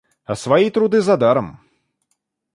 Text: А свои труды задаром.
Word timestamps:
А 0.25 0.33
свои 0.43 0.71
труды 0.71 0.99
задаром. 1.09 1.59